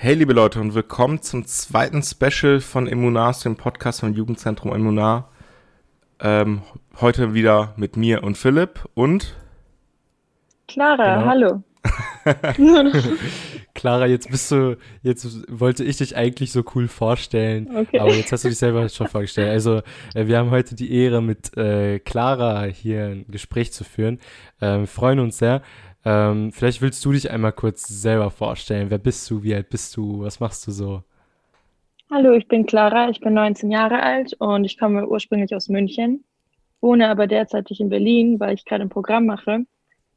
[0.00, 5.28] Hey liebe Leute und willkommen zum zweiten Special von Immunas, dem Podcast vom Jugendzentrum Immunar.
[6.20, 6.62] Ähm,
[7.00, 9.34] heute wieder mit mir und Philipp und
[10.68, 11.26] Clara, Genau.
[11.26, 11.62] hallo.
[13.74, 17.98] Clara, jetzt bist du, jetzt wollte ich dich eigentlich so cool vorstellen, Okay.
[17.98, 19.48] aber jetzt hast du dich selber schon vorgestellt.
[19.50, 19.82] Also,
[20.14, 24.20] äh, wir haben heute die Ehre, mit äh, Clara hier ein Gespräch zu führen.
[24.60, 25.62] Ähm, freuen uns sehr.
[26.04, 28.90] Ähm, vielleicht willst du dich einmal kurz selber vorstellen.
[28.90, 29.42] Wer bist du?
[29.42, 30.22] Wie alt bist du?
[30.22, 31.02] Was machst du so?
[32.10, 36.24] Hallo, ich bin Clara, ich bin 19 Jahre alt und ich komme ursprünglich aus München,
[36.80, 39.66] wohne aber derzeitig in Berlin, weil ich gerade ein Programm mache.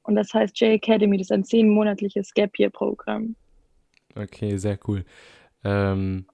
[0.04, 3.36] Und das heißt J Academy, das ist ein zehnmonatliches Gap Year Programm.
[4.16, 5.04] Okay, sehr cool.
[5.64, 6.26] Ähm,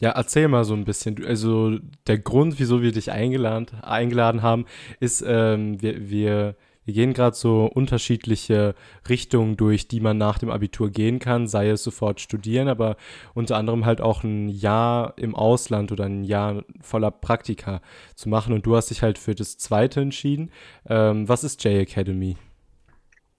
[0.00, 1.24] ja, erzähl mal so ein bisschen.
[1.24, 4.66] Also der Grund, wieso wir dich eingeladen, eingeladen haben,
[5.00, 6.56] ist, ähm, wir, wir,
[6.86, 8.76] wir gehen gerade so unterschiedliche
[9.08, 12.96] Richtungen durch, die man nach dem Abitur gehen kann, sei es sofort studieren, aber
[13.34, 17.82] unter anderem halt auch ein Jahr im Ausland oder ein Jahr voller Praktika
[18.14, 18.54] zu machen.
[18.54, 20.52] Und du hast dich halt für das zweite entschieden.
[20.88, 22.36] Ähm, was ist J Academy?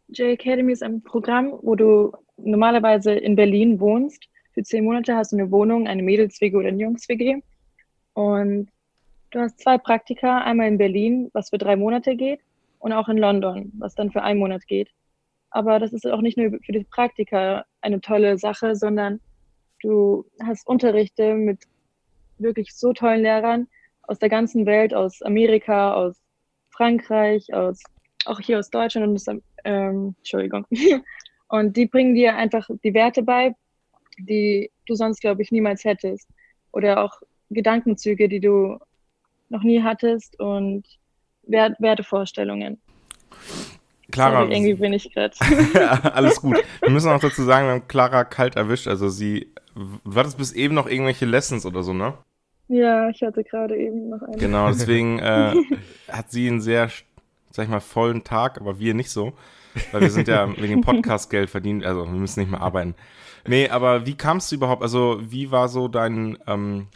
[0.09, 4.28] J Academy ist ein Programm, wo du normalerweise in Berlin wohnst.
[4.54, 7.42] Für zehn Monate hast du eine Wohnung, eine Mädels-WG oder eine Jungs-WG.
[8.14, 8.67] Und
[9.32, 12.42] du hast zwei Praktika, einmal in Berlin, was für drei Monate geht,
[12.88, 14.89] und auch in London, was dann für einen Monat geht.
[15.49, 19.19] Aber das ist auch nicht nur für die Praktika eine tolle Sache, sondern
[19.81, 21.63] du hast Unterrichte mit
[22.38, 23.67] wirklich so tollen Lehrern
[24.03, 26.15] aus der ganzen Welt, aus Amerika, aus
[26.69, 27.83] Frankreich, aus
[28.25, 30.65] auch hier aus Deutschland und aus, ähm, Entschuldigung.
[31.49, 33.55] Und die bringen dir einfach die Werte bei,
[34.19, 36.27] die du sonst, glaube ich, niemals hättest.
[36.73, 38.77] Oder auch Gedankenzüge, die du
[39.47, 40.85] noch nie hattest und
[41.48, 42.80] Wert Wertevorstellungen.
[44.12, 44.42] Clara.
[44.42, 45.34] Sorry, irgendwie bin ich gerade.
[46.14, 46.58] Alles gut.
[46.81, 48.88] Wir müssen auch dazu sagen, wir haben Clara kalt erwischt.
[48.88, 52.14] Also sie, war das bis eben noch irgendwelche Lessons oder so, ne?
[52.70, 54.38] ja, ich hatte gerade eben noch eine.
[54.38, 55.56] Genau, deswegen äh,
[56.12, 56.89] hat sie einen sehr,
[57.52, 59.33] sag ich mal, vollen Tag, aber wir nicht so.
[59.92, 62.95] Weil wir sind ja wegen dem Podcast Geld verdient, also wir müssen nicht mehr arbeiten.
[63.48, 66.88] Nee, aber wie kamst du überhaupt, also wie war so dein ähm,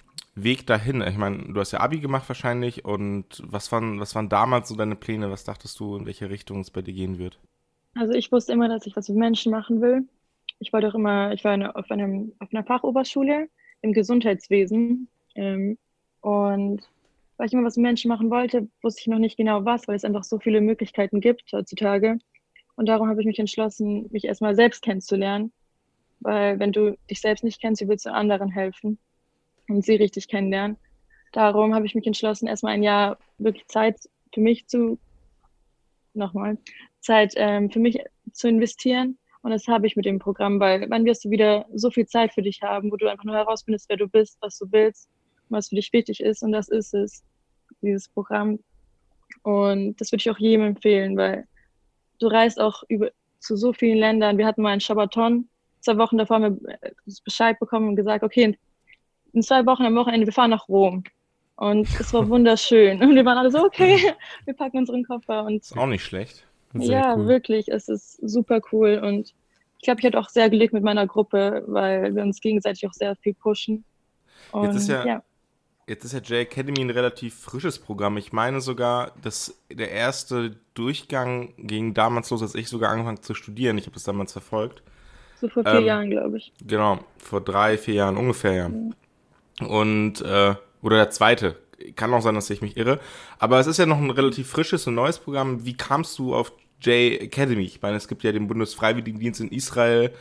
[0.43, 1.01] Weg dahin?
[1.01, 4.75] Ich meine, du hast ja Abi gemacht wahrscheinlich und was waren, was waren damals so
[4.75, 5.31] deine Pläne?
[5.31, 7.39] Was dachtest du, in welche Richtung es bei dir gehen wird?
[7.95, 10.07] Also ich wusste immer, dass ich was mit Menschen machen will.
[10.59, 13.49] Ich wollte auch immer, ich war eine, auf, einem, auf einer Fachoberschule
[13.81, 15.07] im Gesundheitswesen.
[15.35, 15.77] Ähm,
[16.21, 16.81] und
[17.37, 19.95] weil ich immer was mit Menschen machen wollte, wusste ich noch nicht genau was, weil
[19.95, 22.19] es einfach so viele Möglichkeiten gibt heutzutage.
[22.75, 25.51] Und darum habe ich mich entschlossen, mich erstmal selbst kennenzulernen.
[26.19, 28.99] Weil wenn du dich selbst nicht kennst, wie willst du anderen helfen
[29.75, 30.77] und sie richtig kennenlernen?
[31.31, 33.97] Darum habe ich mich entschlossen, erstmal ein Jahr wirklich Zeit
[34.33, 34.99] für mich zu,
[36.13, 36.57] nochmal,
[36.99, 37.99] Zeit ähm, für mich
[38.33, 39.17] zu investieren.
[39.43, 42.33] Und das habe ich mit dem Programm, weil wann wirst du wieder so viel Zeit
[42.33, 45.09] für dich haben, wo du einfach nur herausfindest, wer du bist, was du willst,
[45.49, 46.43] was für dich wichtig ist.
[46.43, 47.23] Und das ist es,
[47.81, 48.59] dieses Programm.
[49.43, 51.47] Und das würde ich auch jedem empfehlen, weil
[52.19, 54.37] du reist auch über, zu so vielen Ländern.
[54.37, 55.49] Wir hatten mal einen Shabbaton.
[55.79, 56.93] Zwei Wochen davor haben wir
[57.23, 58.57] Bescheid bekommen und gesagt, okay, in,
[59.33, 61.03] in zwei Wochen am Wochenende, wir fahren nach Rom.
[61.55, 63.01] Und es war wunderschön.
[63.03, 63.97] Und wir waren alle so, okay,
[64.45, 66.45] wir packen unseren Koffer und Ist auch nicht schlecht.
[66.73, 67.27] Sehr ja, cool.
[67.27, 69.33] wirklich, es ist super cool und
[69.77, 72.93] ich glaube, ich hatte auch sehr Glück mit meiner Gruppe, weil wir uns gegenseitig auch
[72.93, 73.83] sehr viel pushen.
[74.51, 75.23] Und Jetzt ist ja- ja,
[75.87, 78.15] Jetzt ist ja J Academy ein relativ frisches Programm.
[78.15, 83.33] Ich meine sogar, dass der erste Durchgang ging damals los, als ich sogar angefangen zu
[83.33, 83.77] studieren.
[83.77, 84.83] Ich habe das damals verfolgt.
[85.41, 86.53] so vor vier ähm, Jahren, glaube ich.
[86.65, 88.71] Genau, vor drei, vier Jahren ungefähr, ja.
[89.65, 91.57] Und, äh, oder der zweite.
[91.95, 92.99] Kann auch sein, dass ich mich irre.
[93.39, 95.65] Aber es ist ja noch ein relativ frisches und neues Programm.
[95.65, 96.51] Wie kamst du auf
[96.81, 97.63] J Academy?
[97.63, 100.11] Ich meine, es gibt ja den Bundesfreiwilligendienst in Israel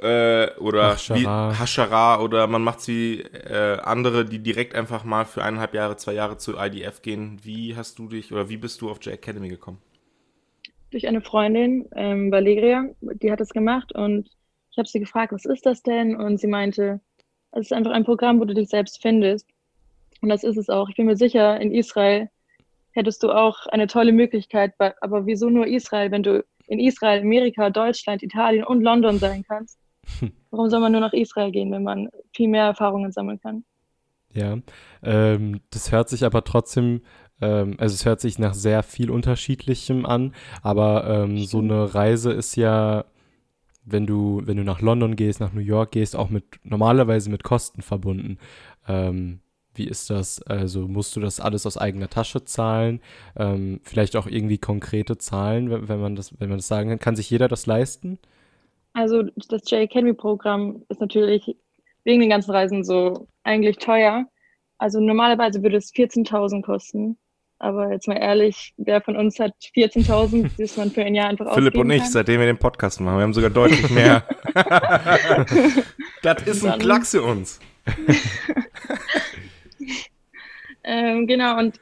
[0.00, 5.74] äh, oder Hashara oder man macht wie äh, andere, die direkt einfach mal für eineinhalb
[5.74, 7.38] Jahre, zwei Jahre zu IDF gehen.
[7.42, 9.78] Wie hast du dich oder wie bist du auf J Academy gekommen?
[10.90, 14.30] Durch eine Freundin, ähm, Valeria, die hat das gemacht und
[14.70, 16.16] ich habe sie gefragt, was ist das denn?
[16.16, 17.00] Und sie meinte,
[17.52, 19.46] es ist einfach ein Programm, wo du dich selbst findest.
[20.20, 20.88] Und das ist es auch.
[20.88, 22.28] Ich bin mir sicher, in Israel
[22.92, 27.70] hättest du auch eine tolle Möglichkeit, aber wieso nur Israel, wenn du in Israel, Amerika,
[27.70, 29.78] Deutschland, Italien und London sein kannst?
[30.50, 33.64] Warum soll man nur nach Israel gehen, wenn man viel mehr Erfahrungen sammeln kann?
[34.32, 34.58] Ja,
[35.02, 37.02] ähm, das hört sich aber trotzdem,
[37.40, 42.32] ähm, also es hört sich nach sehr viel Unterschiedlichem an, aber ähm, so eine Reise
[42.32, 43.04] ist ja,
[43.90, 47.42] wenn du, wenn du nach London gehst, nach New York gehst, auch mit normalerweise mit
[47.42, 48.38] Kosten verbunden.
[48.86, 49.40] Ähm,
[49.74, 50.42] wie ist das?
[50.42, 53.00] Also musst du das alles aus eigener Tasche zahlen?
[53.36, 56.98] Ähm, vielleicht auch irgendwie konkrete Zahlen, wenn, wenn man das, wenn man das sagen kann.
[56.98, 58.18] Kann sich jeder das leisten?
[58.92, 61.56] Also das J-Academy-Programm ist natürlich
[62.04, 64.26] wegen den ganzen Reisen so eigentlich teuer.
[64.78, 67.16] Also normalerweise würde es 14.000 kosten.
[67.60, 71.52] Aber jetzt mal ehrlich, wer von uns hat 14.000, das man für ein Jahr einfach
[71.54, 72.10] Philipp und ich, kann?
[72.10, 74.22] seitdem wir den Podcast machen, wir haben sogar deutlich mehr.
[76.22, 77.60] das ist ein Klacks für uns.
[80.84, 81.78] Ähm, genau, und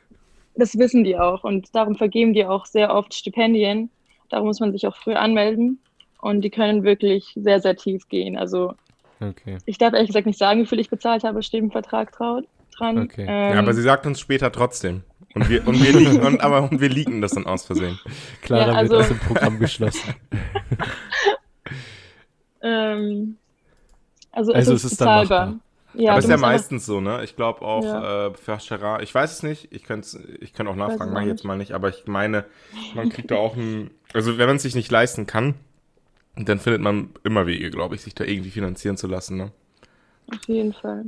[0.56, 1.44] das wissen die auch.
[1.44, 3.88] Und darum vergeben die auch sehr oft Stipendien.
[4.30, 5.78] Darum muss man sich auch früh anmelden.
[6.20, 8.36] Und die können wirklich sehr, sehr tief gehen.
[8.36, 8.74] Also
[9.20, 9.58] Okay.
[9.64, 12.98] ich darf ehrlich gesagt nicht sagen, wie viel ich bezahlt habe, steht im Vertrag dran.
[12.98, 13.26] Okay.
[13.28, 15.02] Ähm, ja, aber sie sagt uns später trotzdem.
[15.36, 18.00] Und wir, und wir liegen, und, aber und wir liegen das dann aus Versehen.
[18.40, 20.00] Clara Ja, also- wird aus dem Programm geschlossen.
[22.62, 23.36] ähm,
[24.32, 25.60] also, Also es es ist ist dann machbar.
[25.92, 27.22] Ja, aber ist ja meistens so, ne?
[27.22, 28.28] Ich glaube auch Ja.
[28.28, 28.56] äh, für
[29.02, 31.72] ich weiß es nicht, ich könnte ich könnt auch nachfragen, mache ich jetzt mal nicht,
[31.72, 32.46] aber ich meine,
[32.94, 35.54] man kriegt da auch ein, also wenn man es sich nicht leisten kann,
[36.36, 39.52] dann findet man immer Wege, glaube ich, sich da irgendwie finanzieren zu lassen, ne?
[40.34, 41.04] Auf jeden Fall.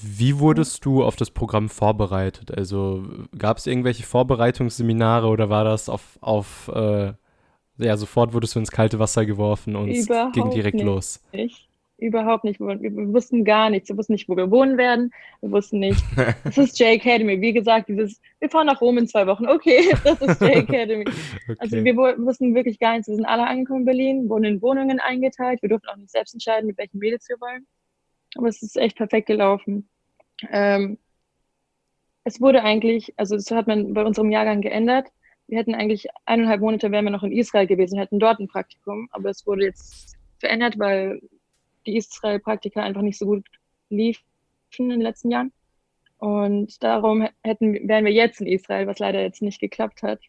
[0.00, 2.56] Wie wurdest du auf das Programm vorbereitet?
[2.56, 3.04] Also
[3.36, 7.12] gab es irgendwelche Vorbereitungsseminare oder war das auf, auf äh,
[7.78, 10.84] ja, sofort wurdest du ins kalte Wasser geworfen und es ging direkt nicht.
[10.84, 11.20] los?
[11.32, 11.68] Ich
[11.98, 12.58] überhaupt nicht.
[12.58, 13.88] Wir, wir wussten gar nichts.
[13.88, 15.12] Wir wussten nicht, wo wir wohnen werden.
[15.40, 16.02] Wir wussten nicht.
[16.44, 17.40] Das ist J Academy.
[17.40, 19.46] Wie gesagt, dieses, wir fahren nach Rom in zwei Wochen.
[19.46, 21.04] Okay, das ist J Academy.
[21.58, 21.84] Also Okay.
[21.84, 23.08] wir wo- wussten wirklich gar nichts.
[23.08, 25.62] Wir sind alle angekommen in Berlin, wurden in Wohnungen eingeteilt.
[25.62, 27.66] Wir durften auch nicht selbst entscheiden, mit welchen Mädels wir wollen.
[28.36, 29.88] Aber es ist echt perfekt gelaufen.
[30.50, 30.98] Ähm,
[32.24, 35.08] es wurde eigentlich, also das hat man bei unserem Jahrgang geändert.
[35.48, 39.08] Wir hätten eigentlich eineinhalb Monate wären wir noch in Israel gewesen, hätten dort ein Praktikum,
[39.12, 41.20] aber es wurde jetzt verändert, weil
[41.84, 43.44] die Israel-Praktika einfach nicht so gut
[43.90, 44.22] liefen
[44.78, 45.52] in den letzten Jahren.
[46.18, 50.20] Und darum hätten, wären wir jetzt in Israel, was leider jetzt nicht geklappt hat,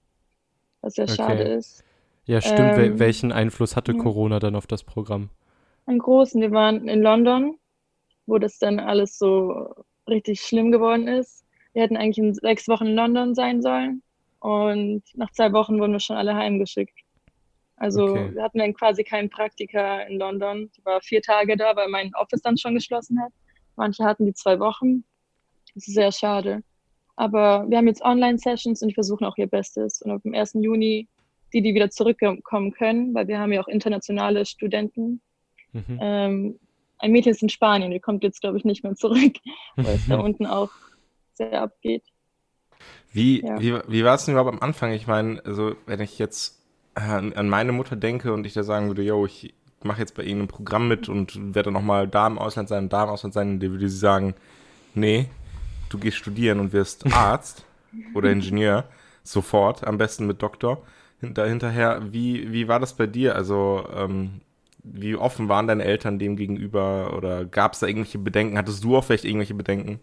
[0.82, 1.16] was sehr Okay.
[1.16, 1.84] schade ist.
[2.26, 2.78] Ja, stimmt.
[2.78, 3.98] Ähm, welchen Einfluss hatte ja.
[4.00, 5.30] Corona dann auf das Programm?
[5.86, 6.42] Einen großen.
[6.42, 7.60] Wir waren in London,
[8.25, 9.74] wo das dann alles so
[10.08, 11.46] richtig schlimm geworden ist.
[11.74, 14.04] Wir hätten eigentlich in sechs Wochen in London sein sollen.
[14.40, 16.98] Und nach zwei Wochen wurden wir schon alle heimgeschickt.
[17.78, 18.36] Also Okay.
[18.36, 20.70] wir hatten dann quasi keinen Praktika in London.
[20.75, 23.31] Ich war vier Tage da, weil mein Office dann schon geschlossen hat.
[23.75, 25.04] Manche hatten die zwei Wochen.
[25.74, 26.62] Das ist sehr schade.
[27.16, 30.02] Aber wir haben jetzt Online-Sessions und die versuchen auch ihr Bestes.
[30.02, 30.54] Und auf dem 1.
[30.56, 31.08] Juni,
[31.54, 35.22] die, die wieder zurückkommen können, weil wir haben ja auch internationale Studenten,
[35.72, 35.98] Mhm.
[36.00, 36.60] ähm,
[37.04, 39.36] ein Mädchen ist in Spanien, die kommt jetzt, glaube ich, nicht mehr zurück,
[39.76, 40.72] weil es da unten auch
[41.34, 42.04] sehr abgeht.
[43.12, 43.60] Wie, Ja.
[43.60, 44.92] wie, wie war es denn überhaupt am Anfang?
[44.94, 46.60] Ich meine, also wenn ich jetzt
[46.96, 49.54] an, an meine Mutter denke und ich da sagen würde, yo, ich
[49.84, 52.90] mache jetzt bei Ihnen ein Programm mit und werde dann nochmal da im Ausland sein,
[52.90, 54.34] da im Ausland sein, dann würde sie sagen,
[54.96, 55.28] nee,
[55.90, 57.66] du gehst studieren und wirst Arzt
[58.14, 58.86] oder Ingenieur,
[59.24, 60.82] sofort, am besten mit Doktor.
[61.20, 63.36] Hinter, hinterher, wie, wie war das bei dir?
[63.36, 64.42] Also, ähm,
[64.83, 68.57] wie offen waren deine Eltern dem gegenüber oder gab es da irgendwelche Bedenken?
[68.57, 70.00] Hattest du auch vielleicht irgendwelche Bedenken?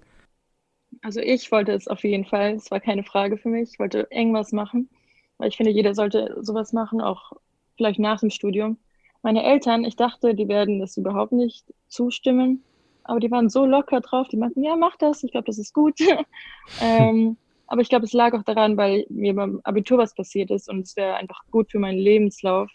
[1.03, 4.09] Also ich wollte es auf jeden Fall, es war keine Frage für mich, ich wollte
[4.11, 4.91] irgendwas machen,
[5.39, 7.33] weil ich finde, jeder sollte sowas machen, auch
[7.77, 8.79] vielleicht nach dem Studium.
[9.23, 12.65] Meine Eltern, ich dachte, die werden das überhaupt nicht zustimmen,
[13.05, 15.75] aber die waren so locker drauf, die meinten, ja, mach das, ich glaube, das ist
[15.75, 15.99] gut.
[16.83, 17.37] ähm,
[17.67, 20.81] aber ich glaube, es lag auch daran, weil mir beim Abitur was passiert ist und
[20.81, 22.71] es wäre einfach gut für meinen Lebenslauf,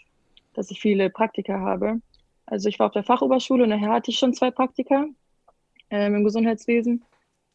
[0.57, 2.01] dass ich viele Praktika habe.
[2.45, 5.05] Also ich war auf der Fachoberschule und nachher hatte ich schon zwei Praktika
[5.89, 7.03] ähm, im Gesundheitswesen.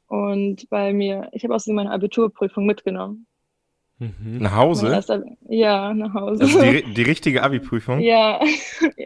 [0.08, 3.26] Und bei mir, ich habe außerdem meine Abiturprüfung mitgenommen.
[3.98, 4.38] Mhm.
[4.38, 4.88] Nach Hause?
[4.88, 6.42] erster, ja, nach Hause.
[6.42, 8.00] Also die, die richtige Abi-Prüfung?
[8.00, 8.40] ja,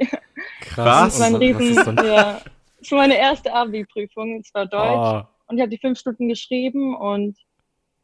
[0.60, 1.18] Krass.
[1.18, 1.96] das Riesen, ist dann?
[1.96, 2.40] ja.
[2.78, 4.82] Das war meine erste Abi-Prüfung, es war Deutsch.
[4.82, 7.36] Ah, Und ich habe die fünf Stunden geschrieben und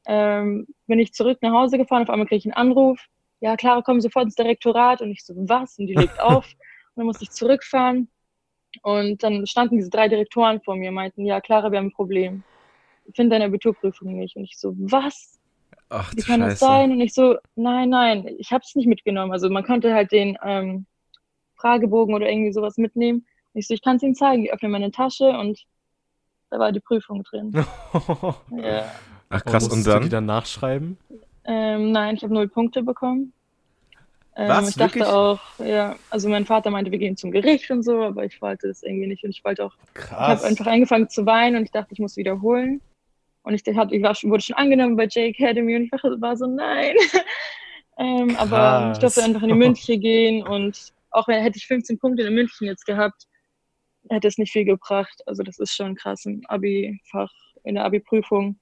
[0.07, 2.03] ähm, bin ich zurück nach Hause gefahren.
[2.03, 2.99] Auf einmal kriege ich einen Anruf.
[3.41, 5.01] Ja, Clara, komm sofort ins Direktorat.
[5.01, 5.79] Und ich so, was?
[5.79, 6.45] Und die legt auf.
[6.47, 8.09] Und dann musste ich zurückfahren.
[8.83, 11.93] Und dann standen diese drei Direktoren vor mir und meinten, ja, Clara, wir haben ein
[11.93, 12.45] Problem.
[13.07, 14.37] Ich finde deine Abiturprüfung nicht.
[14.37, 15.41] Und ich so, was?
[15.89, 16.65] Ach, Wie kann das Scheiße.
[16.65, 16.93] sein?
[16.93, 19.33] Und ich so, nein, nein, ich habe es nicht mitgenommen.
[19.33, 20.87] Also man konnte halt den ähm,
[21.57, 23.27] Fragebogen oder irgendwie sowas mitnehmen.
[23.53, 24.45] Und ich so, ich kann es Ihnen zeigen.
[24.45, 25.65] Ich öffne meine Tasche und
[26.51, 27.53] da war die Prüfung drin.
[27.55, 28.91] ja.
[29.29, 30.11] Ach krass, und musstest du die dann?
[30.11, 30.99] dann nachschreiben?
[31.45, 33.33] Ähm, nein, ich habe null Punkte bekommen.
[34.37, 34.71] Ähm, Was?
[34.71, 35.15] Ich dachte Wirklich?
[35.15, 38.69] auch, ja, also mein Vater meinte, wir gehen zum Gericht und so, aber ich wollte
[38.69, 41.71] das irgendwie nicht und ich wollte auch, ich habe einfach angefangen zu weinen und ich
[41.73, 42.81] dachte, ich muss wiederholen.
[43.43, 46.37] Und ich, hab, ich war, schon- wurde schon angenommen bei J Academy und ich war,
[46.37, 46.95] so, nein.
[47.99, 49.29] ähm, aber ich durfte Krass.
[49.29, 52.67] einfach in die mündliche gehen und auch wenn hätte ich 15 Punkte in der mündlichen
[52.67, 53.27] jetzt gehabt,
[54.09, 55.23] hätte es nicht viel gebracht.
[55.27, 57.33] Also das ist schon krass im Abi-Fach,
[57.65, 58.59] in der Abi-Prüfung.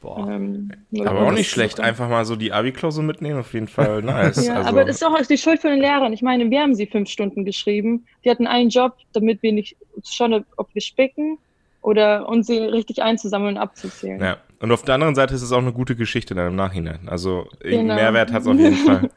[0.00, 0.26] Boah.
[0.30, 0.72] Ähm,
[1.04, 4.46] Aber auch nicht schlecht, einfach mal so die Abi-Klausur mitnehmen, auf jeden Fall nice.
[4.46, 6.12] Ja, also, aber das ist auch die Schuld von den Lehrern.
[6.14, 8.06] Ich meine, wir haben sie fünf Stunden geschrieben.
[8.24, 11.36] Die hatten einen Job, damit wir nicht schauen, ob wir spicken
[11.82, 14.20] oder uns sie richtig einzusammeln und abzuzählen.
[14.20, 14.36] ja.
[14.62, 17.08] Und auf der anderen Seite ist es auch eine gute Geschichte dann im Nachhinein.
[17.08, 17.94] Also irgendeinen Genau.
[17.94, 19.10] Mehrwert hat es auf jeden Fall.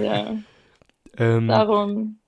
[0.00, 0.36] Ja,
[1.18, 2.18] Ähm, darum.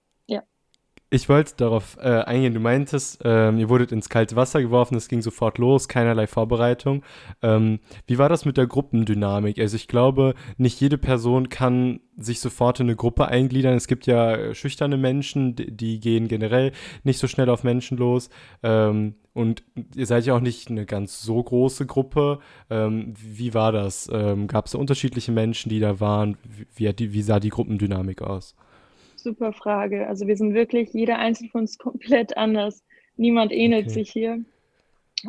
[1.08, 2.52] Ich wollte darauf äh, eingehen.
[2.52, 7.04] Du meintest, ähm, ihr wurdet ins kalte Wasser geworfen, es ging sofort los, keinerlei Vorbereitung.
[7.42, 9.60] Ähm, wie war das mit der Gruppendynamik?
[9.60, 13.75] Also ich glaube, nicht jede Person kann sich sofort in eine Gruppe eingliedern.
[13.75, 16.72] Es gibt ja äh, schüchterne Menschen, die, gehen generell
[17.04, 18.28] nicht so schnell auf Menschen los.
[18.64, 19.62] Ähm, und
[19.94, 22.40] ihr seid ja auch nicht eine ganz so große Gruppe.
[22.68, 24.10] Ähm, wie war das?
[24.12, 26.36] Ähm, Gab es da unterschiedliche Menschen, die da waren?
[26.75, 28.56] Wie, wie sah die Gruppendynamik aus?
[29.26, 30.06] Super Frage.
[30.06, 32.85] Also wir sind wirklich, jeder einzelne von uns komplett anders.
[33.16, 33.95] Niemand ähnelt Okay.
[33.95, 34.45] sich hier,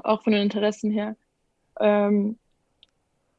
[0.04, 1.16] auch von den Interessen her.
[1.80, 2.38] Ähm,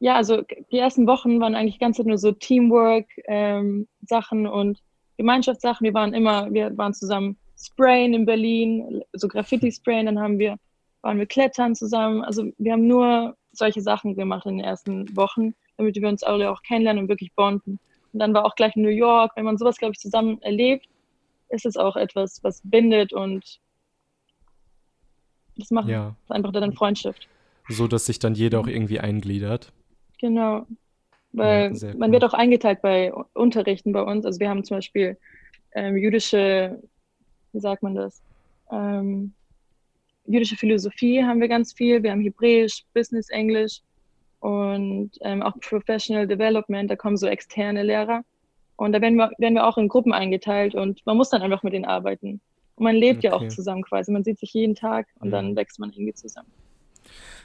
[0.00, 4.82] ja, also die ersten Wochen waren eigentlich ganz nur so Teamwork-Sachen und
[5.16, 5.84] Gemeinschaftssachen.
[5.84, 10.56] Wir waren immer, wir waren zusammen sprayen in Berlin, so Graffiti sprayen, dann haben wir,
[11.02, 12.24] waren wir klettern zusammen.
[12.24, 16.50] Also wir haben nur solche Sachen gemacht in den ersten Wochen, damit wir uns alle
[16.50, 17.78] auch kennenlernen und wirklich bonden.
[18.12, 19.32] Und dann war auch gleich New York.
[19.36, 20.86] Wenn man sowas, glaube ich, zusammen erlebt,
[21.50, 23.60] ist es auch etwas, was bindet und
[25.56, 26.14] das macht Ja.
[26.28, 27.28] einfach dann Freundschaft.
[27.68, 29.72] So dass sich dann jeder auch irgendwie eingliedert.
[30.20, 30.66] Genau.
[31.32, 32.12] Weil Ja, man cool.
[32.12, 34.24] wird auch eingeteilt bei Unterrichten bei uns.
[34.24, 35.18] Also wir haben zum Beispiel
[35.74, 36.82] ähm, jüdische,
[37.52, 38.22] wie sagt man das?
[38.70, 39.34] Ähm,
[40.24, 42.02] jüdische Philosophie haben wir ganz viel.
[42.02, 43.82] Wir haben Hebräisch, Business Englisch
[44.40, 46.90] und ähm, auch Professional Development.
[46.90, 48.22] Da kommen so externe Lehrer.
[48.76, 51.64] Und da werden wir, werden wir auch in Gruppen eingeteilt und man muss dann einfach
[51.64, 52.40] mit denen arbeiten.
[52.76, 53.48] Und man lebt ja auch Okay.
[53.48, 54.12] zusammen quasi.
[54.12, 55.32] Man sieht sich jeden Tag und Mhm.
[55.32, 56.52] dann wächst man irgendwie zusammen.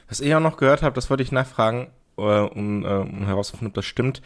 [0.08, 3.68] Was ich auch noch gehört habe, das wollte ich nachfragen, äh, um, äh, um herauszufinden,
[3.68, 4.22] ob das stimmt.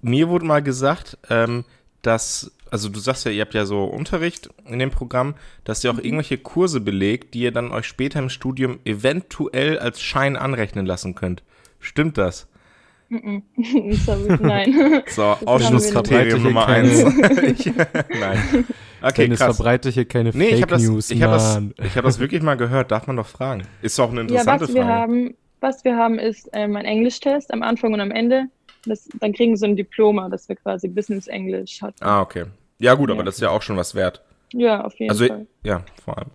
[0.00, 1.64] Mir wurde mal gesagt, ähm,
[2.02, 5.90] dass, also du sagst ja, ihr habt ja so Unterricht in dem Programm, dass ihr
[5.90, 10.86] auch irgendwelche Kurse belegt, die ihr dann euch später im Studium eventuell als Schein anrechnen
[10.86, 11.42] lassen könnt.
[11.84, 12.48] Stimmt das?
[13.10, 15.02] Nein.
[15.08, 16.44] So, wir Ausschlusskriterium nicht.
[16.44, 16.98] Nummer eins.
[17.42, 17.72] Ich-
[18.18, 18.66] Nein.
[19.02, 19.56] Okay, Dennis krass.
[19.56, 22.18] verbreite hier keine Nee, ich Fake habe das, News, ich hab das, ich hab das
[22.18, 22.90] wirklich mal gehört.
[22.90, 23.64] Darf man doch fragen.
[23.82, 24.94] Ist doch eine Ja, interessante was wir Frage.
[24.94, 28.46] haben, was wir haben, ist ähm, ein Englischtest am Anfang und am Ende.
[28.86, 32.02] Das, dann kriegen wir so ein Diploma, dass wir quasi Business Englisch hatten.
[32.02, 32.44] Ah, okay.
[32.78, 33.24] Ja, gut, aber Ja.
[33.26, 34.22] das ist ja auch schon was wert.
[34.52, 35.46] Ja, auf jeden Also, Fall.
[35.62, 36.30] ja, vor allem.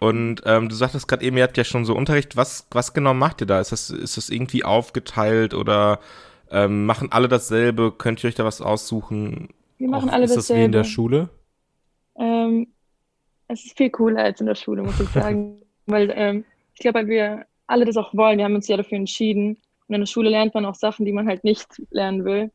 [0.00, 2.34] Und ähm, du sagtest gerade eben, ihr habt ja schon so Unterricht.
[2.34, 3.60] Was, was genau macht ihr da?
[3.60, 6.00] Ist das, ist das irgendwie aufgeteilt oder
[6.50, 7.92] ähm, machen alle dasselbe?
[7.92, 9.50] Könnt ihr euch da was aussuchen?
[9.76, 10.94] Wir machen Auch, alle ist das wie in der dasselbe.
[10.94, 11.28] Schule?
[12.18, 12.68] Ähm,
[13.48, 15.60] es ist viel cooler als in der Schule, muss ich sagen.
[15.86, 18.38] weil ähm, ich glaube, weil wir alle das auch wollen.
[18.38, 19.58] Wir haben uns ja dafür entschieden.
[19.86, 22.50] Und in der Schule lernt man auch Sachen, die man halt nicht lernen will.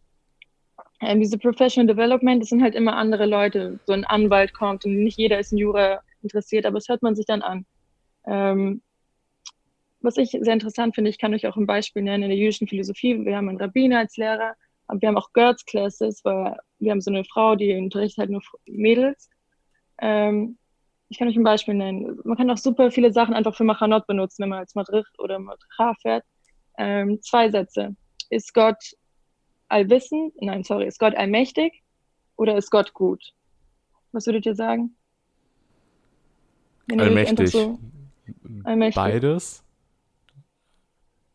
[1.00, 3.80] Ähm, diese Professional Development, das sind halt immer andere Leute.
[3.86, 7.16] So ein Anwalt kommt und nicht jeder ist in Jura interessiert, aber das hört man
[7.16, 7.66] sich dann an.
[8.28, 8.82] Ähm,
[10.02, 12.68] was ich sehr interessant finde, ich kann euch auch ein Beispiel nennen in der jüdischen
[12.68, 13.26] Philosophie.
[13.26, 14.54] Wir haben einen Rabbiner als Lehrer,
[14.88, 18.30] aber wir haben auch Girls Classes, weil wir haben so eine Frau, die unterrichtet halt
[18.30, 19.30] nur Mädels.
[20.00, 20.58] Ähm,
[21.10, 22.20] ich kann euch ein Beispiel nennen.
[22.24, 25.40] Man kann auch super viele Sachen einfach für Machanot benutzen, wenn man als Madrid oder
[25.40, 26.24] Madra fährt.
[26.78, 27.96] Ähm, zwei Sätze.
[28.30, 28.84] Ist Gott
[29.70, 30.34] allwissend?
[30.42, 30.88] Nein, sorry.
[30.88, 31.84] Ist Gott allmächtig
[32.36, 33.34] oder ist Gott gut?
[34.12, 34.96] Was würdet ihr sagen?
[36.88, 38.66] Wirklich einfach Allmächtig.
[38.66, 38.96] allmächtig.
[38.96, 39.64] Beides?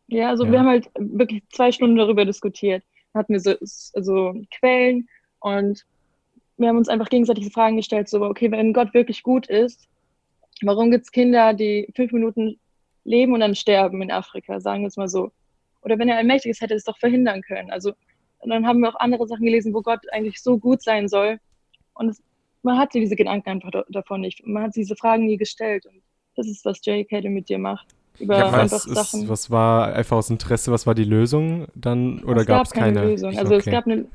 [0.07, 0.51] Ja, also Ja.
[0.51, 2.83] wir haben halt wirklich zwei Stunden darüber diskutiert.
[3.13, 3.55] Dann hatten wir so
[3.93, 5.07] also Quellen
[5.39, 5.85] und
[6.57, 9.87] wir haben uns einfach gegenseitig Fragen gestellt, so, okay, wenn Gott wirklich gut ist,
[10.61, 12.59] warum gibt es Kinder, die fünf Minuten
[13.03, 15.31] leben und dann sterben in Afrika, sagen wir es mal so.
[15.81, 17.71] Oder wenn er allmächtig ist, hätte er es doch verhindern können.
[17.71, 17.93] Also
[18.41, 21.39] und dann haben wir auch andere Sachen gelesen, wo Gott eigentlich so gut sein soll.
[21.93, 22.23] Und es,
[22.63, 24.45] man hatte diese Gedanken einfach da- davon nicht.
[24.45, 25.85] Man hat diese Fragen nie gestellt.
[25.85, 26.01] Und
[26.35, 27.87] das ist, was Jay Caddy mit dir macht.
[28.19, 29.29] Über Ja, einfach Was, ist, Sachen.
[29.29, 32.23] was war einfach aus Interesse, was war die Lösung dann?
[32.23, 33.11] Oder es gab es keine, keine?
[33.11, 33.37] Lösung.
[33.37, 33.71] Also es Okay.
[33.71, 34.05] gab eine,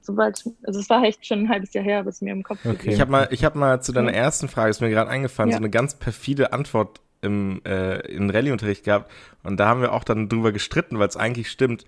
[0.00, 2.92] sobald, also es war echt schon ein halbes Jahr her, was mir im Kopf Okay.
[2.92, 4.18] Ich habe mal, ich hab mal zu deiner Ja.
[4.18, 5.56] ersten Frage, ist mir gerade eingefallen, Ja.
[5.56, 9.10] so eine ganz perfide Antwort im, äh, in Rallye-Unterricht gehabt.
[9.42, 11.84] Und da haben wir auch dann drüber gestritten, weil es eigentlich stimmt.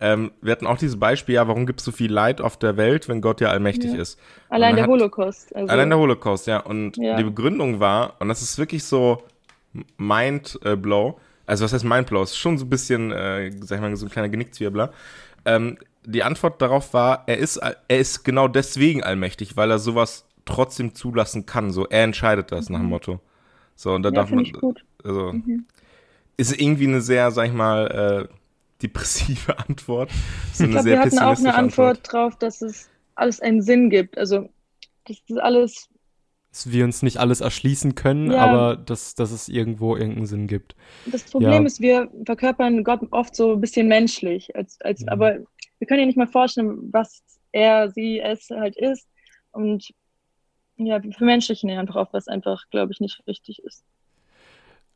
[0.00, 2.76] Ähm, wir hatten auch dieses Beispiel, ja, warum gibt es so viel Leid auf der
[2.76, 4.00] Welt, wenn Gott ja allmächtig Ja.
[4.00, 4.18] ist?
[4.48, 5.54] Allein der hat- Holocaust.
[5.56, 6.58] Also, Allein der Holocaust, ja.
[6.60, 7.16] Und Ja.
[7.16, 9.22] die Begründung war, und das ist wirklich so
[9.96, 12.22] Mind-Blow, also was heißt Mind-Blow?
[12.22, 14.92] Es ist schon so ein bisschen, äh, sag ich mal, so ein kleiner Genickzwirbler.
[15.44, 20.26] Ähm, die Antwort darauf war, er ist, er ist genau deswegen allmächtig, weil er sowas
[20.44, 21.70] trotzdem zulassen kann.
[21.70, 23.20] So, er entscheidet das nach dem Motto.
[23.74, 24.46] So, und da ja, darf man,
[25.04, 25.66] also, Mhm.
[26.36, 28.34] ist irgendwie eine sehr, sag ich mal, äh,
[28.82, 30.10] depressive Antwort.
[30.52, 33.90] So ich glaube, wir hatten auch eine Antwort, Antwort drauf, dass es alles einen Sinn
[33.90, 34.16] gibt.
[34.16, 34.48] Also,
[35.06, 35.88] das ist alles.
[36.50, 38.38] Dass wir uns nicht alles erschließen können, ja.
[38.38, 40.74] aber dass, dass es irgendwo irgendeinen Sinn gibt.
[41.06, 41.66] Das Problem ja.
[41.66, 44.56] ist, wir verkörpern Gott oft so ein bisschen menschlich.
[44.56, 45.08] Als, als, mhm.
[45.10, 45.38] Aber
[45.78, 49.06] wir können ja nicht mal vorstellen, was er, sie, es halt ist.
[49.52, 49.92] Und
[50.76, 53.84] ja, wir vermenschlichen einfach oft, was einfach, glaube ich, nicht richtig ist.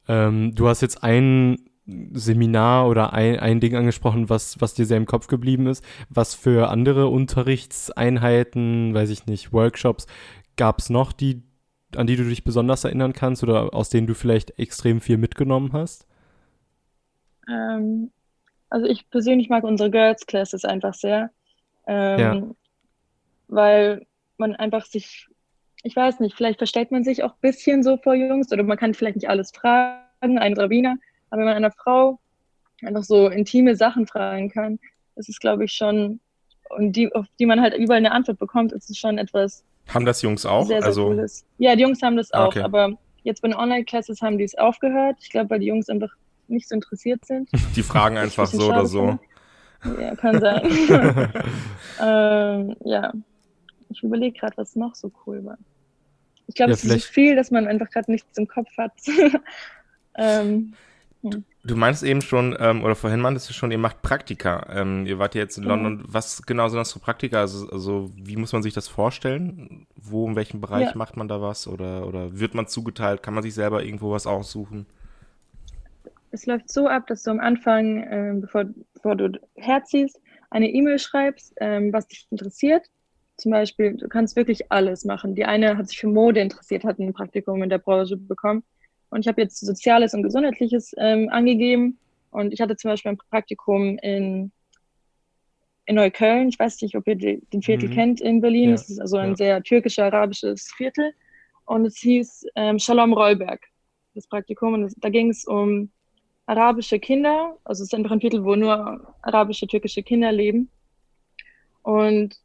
[0.09, 4.97] Ähm, du hast jetzt ein Seminar oder ein, ein Ding angesprochen, was, was dir sehr
[4.97, 5.85] im Kopf geblieben ist.
[6.09, 10.07] Was für andere Unterrichtseinheiten, weiß ich nicht, Workshops
[10.57, 11.43] gab es noch, die,
[11.97, 15.73] an die du dich besonders erinnern kannst oder aus denen du vielleicht extrem viel mitgenommen
[15.73, 16.07] hast?
[17.49, 18.13] Ähm,
[18.71, 21.31] also ich persönlich mag unsere Girls Classes einfach sehr,
[21.87, 22.43] ähm, ja.
[23.49, 25.29] weil man einfach sich
[25.83, 28.79] ich weiß nicht, vielleicht verstellt man sich auch ein bisschen so vor Jungs oder man
[28.79, 30.97] kann vielleicht nicht alles fragen, ein Rabbiner,
[31.33, 32.21] aber wenn man einer Frau
[32.83, 34.79] einfach so intime Sachen fragen kann,
[35.17, 36.21] das ist, glaube ich, schon,
[36.69, 39.65] und die, auf die man halt überall eine Antwort bekommt, ist es schon etwas.
[39.89, 40.67] Haben das Jungs auch?
[40.67, 41.07] Sehr, sehr also...
[41.07, 41.47] Cooles.
[41.57, 42.61] Ja, die Jungs haben das auch, okay.
[42.61, 45.17] aber jetzt bei den Online-Classes haben die es aufgehört.
[45.23, 46.15] Ich glaube, weil die Jungs einfach
[46.49, 47.49] nicht so interessiert sind.
[47.77, 49.19] Die fragen einfach so oder so.
[49.99, 50.63] Ja, kann sein.
[52.03, 53.11] ähm, ja,
[53.89, 55.57] ich überlege gerade, was noch so cool war.
[56.47, 58.93] Ich glaube, ja, es ist so viel, dass man einfach gerade nichts im Kopf hat.
[60.17, 60.75] ähm,
[61.23, 64.67] Du meinst eben schon, ähm, oder vorhin meintest du schon, ihr macht Praktika.
[64.71, 65.99] Ähm, ihr wart ja jetzt in London.
[65.99, 66.05] Mhm.
[66.09, 67.41] Was genau sind das für Praktika?
[67.41, 69.87] Also, also, wie muss man sich das vorstellen?
[69.95, 70.97] Wo, in welchem Bereich ja.
[70.97, 71.69] macht man da was?
[71.69, 73.23] Oder, oder wird man zugeteilt?
[73.23, 74.87] Kann man sich selber irgendwo was aussuchen?
[76.33, 78.65] Es läuft so ab, dass du am Anfang, äh, bevor,
[78.95, 82.91] bevor du herziehst, eine E-Mail schreibst, ähm, was dich interessiert
[83.43, 85.35] zum Beispiel, du kannst wirklich alles machen.
[85.35, 88.63] Die eine hat sich für Mode interessiert, hat ein Praktikum in der Branche bekommen.
[89.13, 91.99] Und ich habe jetzt Soziales und Gesundheitliches ähm, angegeben.
[92.31, 94.51] Und ich hatte zum Beispiel ein Praktikum in,
[95.85, 96.49] in Neukölln.
[96.49, 97.93] Ich weiß nicht, ob ihr den Viertel mhm.
[97.93, 98.71] kennt in Berlin.
[98.71, 98.75] Ja.
[98.75, 99.37] Es ist also ein ja.
[99.37, 101.13] sehr türkisch-arabisches Viertel.
[101.67, 103.61] Und es hieß ähm, Shalom Rollberg,
[104.15, 104.73] das Praktikum.
[104.73, 105.91] Und es, da ging es um
[106.47, 107.59] arabische Kinder.
[107.65, 110.71] Also es ist einfach ein Viertel, wo nur arabische, türkische Kinder leben.
[111.83, 112.41] Und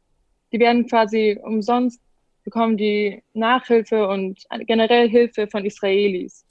[0.52, 2.02] die werden quasi umsonst
[2.44, 6.44] bekommen die Nachhilfe und generell Hilfe von Israelis.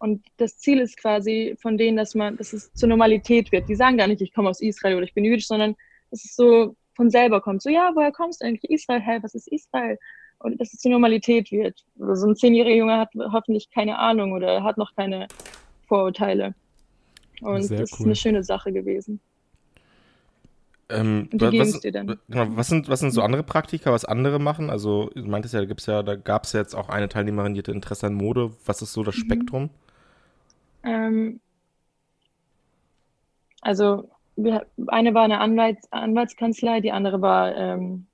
[0.00, 3.68] Und das Ziel ist quasi von denen, dass man, dass es zur Normalität wird.
[3.68, 5.76] Die sagen gar nicht, ich komme aus Israel oder ich bin jüdisch, sondern
[6.10, 7.60] dass es so von selber kommt.
[7.62, 8.70] So, ja, woher kommst du eigentlich?
[8.70, 9.98] Israel, hey, was ist Israel?
[10.38, 11.84] Und dass es zur Normalität wird.
[12.00, 15.28] Also so ein zehnjähriger Junge hat hoffentlich keine Ahnung oder hat noch keine
[15.86, 16.54] Vorurteile.
[17.42, 17.98] Und Sehr das cool.
[17.98, 19.20] ist eine schöne Sache gewesen.
[20.88, 22.16] Ähm, was, genau,
[22.56, 24.70] was, sind, was sind so andere Praktika, was andere machen?
[24.70, 27.52] Also, du meintest ja, da gibt's ja, da gab es ja jetzt auch eine Teilnehmerin,
[27.52, 28.50] die hatte Interesse an Mode.
[28.64, 29.20] Was ist so das mhm.
[29.20, 29.70] Spektrum?
[30.82, 31.40] Ähm,
[33.60, 38.06] also, wir, eine war eine Anwalts, Anwaltskanzlei, die andere war ähm,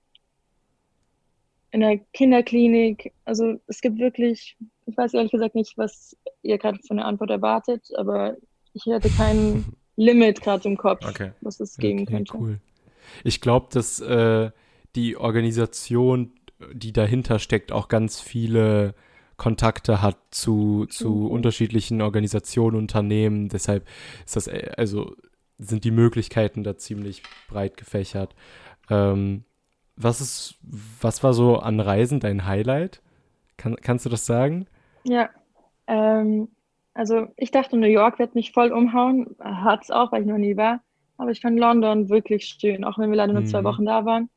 [1.71, 3.13] in der Kinderklinik.
[3.25, 7.31] Also, es gibt wirklich, ich weiß ehrlich gesagt nicht, was ihr gerade von der Antwort
[7.31, 8.37] erwartet, aber
[8.73, 11.33] ich hätte keinen Limit gerade im Kopf, okay.
[11.41, 12.37] was es geben okay, könnte.
[12.37, 12.61] Cool.
[13.25, 14.51] Ich glaube, dass äh,
[14.95, 16.33] die Organisation,
[16.73, 18.95] die dahinter steckt, auch ganz viele
[19.37, 21.31] Kontakte hat zu, zu mhm.
[21.31, 23.49] unterschiedlichen Organisationen, Unternehmen.
[23.49, 23.87] Deshalb
[24.25, 25.15] ist das, äh, also
[25.59, 28.35] sind die Möglichkeiten da ziemlich breit gefächert.
[28.91, 29.45] Ähm,
[29.97, 30.59] was ist,
[31.01, 33.03] was war so an Reisen dein Highlight?
[33.57, 34.67] Kann, kannst du das sagen?
[35.05, 35.31] Ja,
[35.87, 36.49] ähm,
[36.93, 39.37] also ich dachte, New York wird mich voll umhauen.
[39.41, 40.81] Hat es auch, weil ich noch nie war.
[41.19, 43.47] Aber ich fand London wirklich schön, auch wenn wir leider nur mhm.
[43.47, 44.29] zwei Wochen da waren.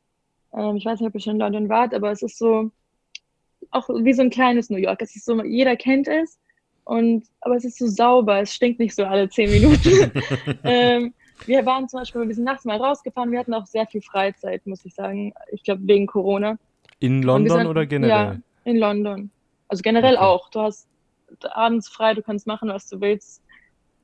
[0.54, 2.70] Ähm, ich weiß nicht, ob ihr schon in London wart, aber es ist so,
[3.70, 5.02] auch wie so ein kleines New York.
[5.02, 6.38] Es ist so, jeder kennt es.
[6.84, 10.12] Und, aber es ist so sauber, es stinkt nicht so alle zehn Minuten.
[10.64, 11.14] ähm,
[11.46, 14.66] wir waren zum Beispiel, wir sind nachts mal rausgefahren, wir hatten auch sehr viel Freizeit,
[14.66, 15.32] muss ich sagen.
[15.52, 16.58] Ich glaube, wegen Corona.
[16.98, 18.10] In London sind, oder generell?
[18.10, 19.30] Ja, in London.
[19.68, 20.24] Also generell okay.
[20.24, 20.50] auch.
[20.50, 20.88] Du hast
[21.50, 23.42] abends frei, du kannst machen, was du willst.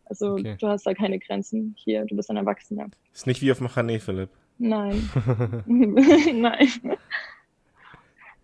[0.05, 0.57] Also okay.
[0.59, 2.87] du hast da keine Grenzen hier, du bist ein Erwachsener.
[3.13, 4.31] Ist nicht wie auf Machane, Philipp.
[4.59, 5.11] Nein.
[5.67, 6.69] Nein.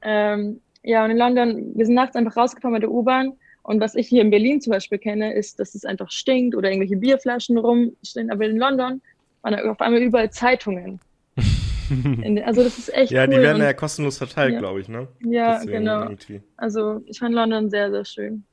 [0.02, 3.34] ähm, ja, und in London, wir sind nachts einfach rausgefahren mit der U-Bahn.
[3.62, 6.68] Und was ich hier in Berlin zum Beispiel kenne, ist, dass es einfach stinkt oder
[6.70, 8.30] irgendwelche Bierflaschen rumstehen.
[8.30, 9.00] Aber in London
[9.42, 11.00] waren auf einmal überall Zeitungen.
[11.90, 13.34] In, also das ist echt Ja, cool.
[13.34, 14.58] die werden ja kostenlos verteilt, ja.
[14.60, 15.08] glaube ich, ne?
[15.20, 16.02] Ja, Deswegen genau.
[16.04, 16.40] Irgendwie.
[16.56, 18.44] Also ich fand London sehr, sehr schön.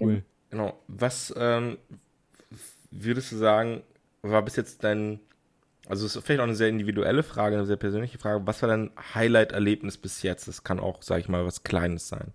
[0.00, 0.22] Cool.
[0.50, 0.74] Genau.
[0.88, 1.76] Was ähm,
[2.90, 3.82] würdest du sagen,
[4.22, 5.20] war bis jetzt dein,
[5.88, 8.68] also es ist vielleicht auch eine sehr individuelle Frage, eine sehr persönliche Frage, was war
[8.68, 10.48] dein Highlight-Erlebnis bis jetzt?
[10.48, 12.32] Das kann auch, sag ich mal, was Kleines sein.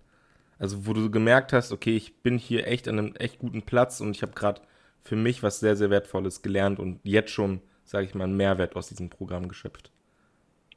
[0.58, 4.00] Also wo du gemerkt hast, okay, ich bin hier echt an einem echt guten Platz
[4.00, 4.62] und ich habe gerade
[5.02, 8.76] für mich was sehr, sehr Wertvolles gelernt und jetzt schon, sage ich mal, einen Mehrwert
[8.76, 9.90] aus diesem Programm geschöpft.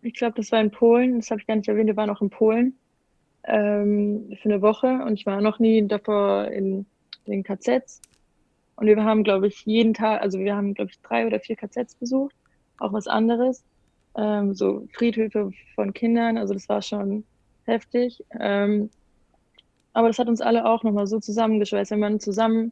[0.02, 2.22] Ich glaube, das war in Polen, das habe ich gar nicht erwähnt, wir waren auch
[2.22, 2.76] in Polen
[3.44, 6.86] ähm, für eine Woche und ich war noch nie davor in
[7.28, 8.02] den KZs.
[8.76, 11.56] Und wir haben, glaube ich, jeden Tag, also wir haben, glaube ich, drei oder vier
[11.56, 12.36] KZs besucht,
[12.80, 13.64] auch was anderes,
[14.16, 17.24] ähm, so Friedhöfe von Kindern, also das war schon
[17.66, 18.24] heftig.
[18.40, 18.90] Ähm,
[19.94, 22.72] aber das hat uns alle auch nochmal so zusammengeschweißt, wenn man zusammen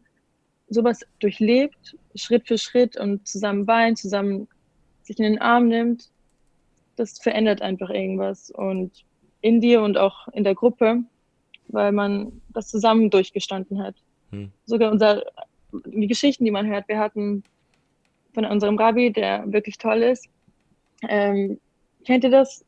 [0.69, 4.47] sowas durchlebt, Schritt für Schritt und zusammen weint, zusammen
[5.03, 6.09] sich in den Arm nimmt,
[6.95, 8.91] das verändert einfach irgendwas und
[9.41, 11.03] in dir und auch in der Gruppe,
[11.67, 13.95] weil man das zusammen durchgestanden hat.
[14.31, 14.51] Hm.
[14.65, 15.23] Sogar
[15.85, 17.43] die Geschichten, die man hört, wir hatten
[18.33, 20.27] von unserem Rabbi, der wirklich toll ist.
[21.07, 21.59] Ähm,
[22.05, 22.65] kennt ihr das?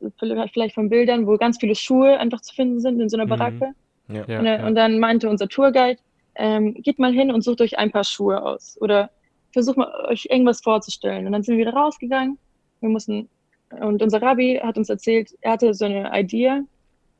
[0.52, 3.30] Vielleicht von Bildern, wo ganz viele Schuhe einfach zu finden sind in so einer mhm.
[3.30, 3.72] Baracke.
[4.08, 4.38] Ja.
[4.38, 4.66] Und, ja.
[4.66, 5.98] und, dann meinte unser Tourguide,
[6.36, 9.10] ähm, geht mal hin und sucht euch ein paar Schuhe aus oder
[9.52, 11.26] versucht mal euch irgendwas vorzustellen.
[11.26, 12.38] Und dann sind wir wieder rausgegangen.
[12.80, 13.28] Wir mussten,
[13.70, 16.62] und unser Rabbi hat uns erzählt, er hatte so eine Idee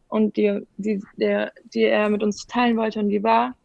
[0.09, 3.57] und die, die, der, die er mit uns teilen wollte und die war,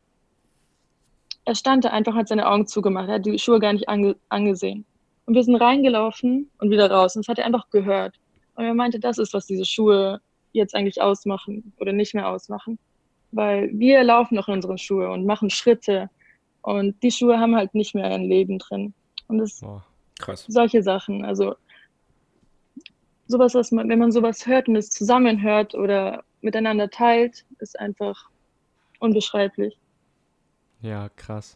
[1.46, 4.16] er stand da einfach, hat seine Augen zugemacht, er hat die Schuhe gar nicht ange,
[4.30, 4.86] angesehen.
[5.26, 7.16] Und wir sind reingelaufen und wieder raus.
[7.16, 8.16] Und das hat er einfach gehört.
[8.56, 10.20] Und er meinte, das ist, was diese Schuhe
[10.52, 12.78] jetzt eigentlich ausmachen oder nicht mehr ausmachen
[13.32, 16.10] weil wir laufen noch in unseren Schuhe und machen Schritte
[16.62, 18.94] und die Schuhe haben halt nicht mehr ein Leben drin.
[19.28, 19.82] Und das oh,
[20.20, 20.46] krass.
[20.48, 21.56] solche Sachen, also
[23.28, 28.30] sowas, was man, wenn man sowas hört und es zusammenhört oder miteinander teilt, ist einfach
[29.00, 29.78] unbeschreiblich.
[30.82, 31.56] Ja, krass.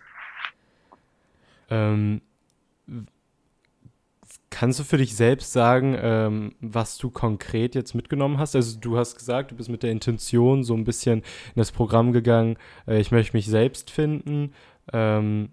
[1.69, 2.21] Ähm,
[4.49, 8.55] Kannst du für dich selbst sagen, ähm, was du konkret jetzt mitgenommen hast?
[8.55, 12.13] Also du hast gesagt, du bist mit der Intention so ein bisschen in das Programm
[12.13, 12.55] gegangen,
[12.87, 14.53] äh, ich möchte mich selbst finden.
[14.93, 15.49] Ähm,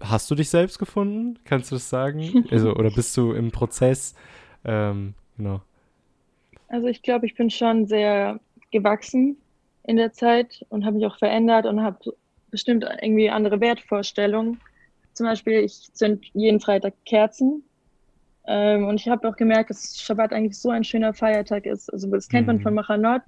[0.00, 1.38] hast du dich selbst gefunden?
[1.44, 2.44] Kannst du das sagen?
[2.50, 4.16] Also, oder bist du im Prozess?
[4.64, 5.60] Ähm, genau.
[6.66, 8.40] Also ich glaube, ich bin schon sehr
[8.72, 9.36] gewachsen
[9.84, 11.98] in der Zeit und habe mich auch verändert und habe
[12.54, 14.60] bestimmt irgendwie andere Wertvorstellungen.
[15.12, 17.64] Zum Beispiel, ich zünd jeden Freitag Kerzen
[18.46, 21.92] ähm, und ich habe auch gemerkt, dass Shabbat eigentlich so ein schöner Feiertag ist.
[21.92, 22.62] Also das kennt man mhm.
[22.62, 23.22] von Machanot,